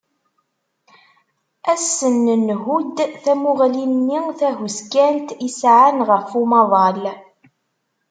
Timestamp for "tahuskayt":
4.39-5.29